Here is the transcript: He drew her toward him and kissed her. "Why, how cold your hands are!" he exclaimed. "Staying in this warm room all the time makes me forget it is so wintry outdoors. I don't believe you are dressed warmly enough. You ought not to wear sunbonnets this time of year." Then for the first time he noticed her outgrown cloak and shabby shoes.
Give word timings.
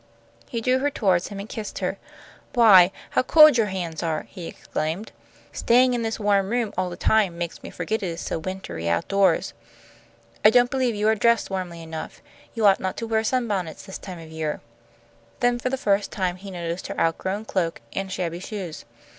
He 0.49 0.61
drew 0.61 0.79
her 0.79 0.89
toward 0.89 1.27
him 1.27 1.39
and 1.39 1.47
kissed 1.47 1.77
her. 1.77 1.99
"Why, 2.55 2.91
how 3.11 3.21
cold 3.21 3.55
your 3.55 3.67
hands 3.67 4.01
are!" 4.01 4.25
he 4.31 4.47
exclaimed. 4.47 5.11
"Staying 5.53 5.93
in 5.93 6.01
this 6.01 6.19
warm 6.19 6.49
room 6.49 6.73
all 6.75 6.89
the 6.89 6.97
time 6.97 7.37
makes 7.37 7.61
me 7.61 7.69
forget 7.69 8.01
it 8.01 8.07
is 8.07 8.19
so 8.19 8.39
wintry 8.39 8.89
outdoors. 8.89 9.53
I 10.43 10.49
don't 10.49 10.71
believe 10.71 10.95
you 10.95 11.07
are 11.07 11.13
dressed 11.13 11.51
warmly 11.51 11.83
enough. 11.83 12.19
You 12.55 12.65
ought 12.65 12.79
not 12.79 12.97
to 12.97 13.05
wear 13.05 13.23
sunbonnets 13.23 13.83
this 13.83 13.99
time 13.99 14.17
of 14.17 14.31
year." 14.31 14.59
Then 15.39 15.59
for 15.59 15.69
the 15.69 15.77
first 15.77 16.11
time 16.11 16.37
he 16.37 16.49
noticed 16.49 16.87
her 16.87 16.99
outgrown 16.99 17.45
cloak 17.45 17.79
and 17.93 18.11
shabby 18.11 18.39
shoes. 18.39 18.85